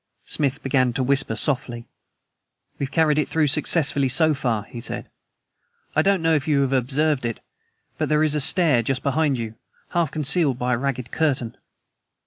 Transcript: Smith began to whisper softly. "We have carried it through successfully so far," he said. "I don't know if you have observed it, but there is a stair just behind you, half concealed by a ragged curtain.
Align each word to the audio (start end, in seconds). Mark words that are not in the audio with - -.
Smith 0.25 0.63
began 0.63 0.91
to 0.91 1.03
whisper 1.03 1.35
softly. 1.35 1.85
"We 2.79 2.87
have 2.87 2.91
carried 2.91 3.19
it 3.19 3.29
through 3.29 3.45
successfully 3.45 4.09
so 4.09 4.33
far," 4.33 4.63
he 4.63 4.81
said. 4.81 5.11
"I 5.95 6.01
don't 6.01 6.23
know 6.23 6.33
if 6.33 6.47
you 6.47 6.61
have 6.63 6.73
observed 6.73 7.23
it, 7.23 7.39
but 7.99 8.09
there 8.09 8.23
is 8.23 8.33
a 8.33 8.41
stair 8.41 8.81
just 8.81 9.03
behind 9.03 9.37
you, 9.37 9.53
half 9.89 10.09
concealed 10.09 10.57
by 10.57 10.73
a 10.73 10.77
ragged 10.79 11.11
curtain. 11.11 11.55